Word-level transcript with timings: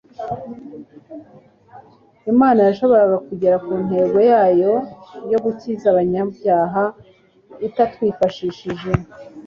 Imana 2.31 2.59
yashoboraga 2.67 3.17
kugera 3.27 3.55
ku 3.65 3.71
ntego 3.85 4.17
yayo 4.31 4.73
yo 5.31 5.37
gukiza 5.43 5.85
abanyabyaha 5.89 6.83
itatwifashishije; 7.67 8.89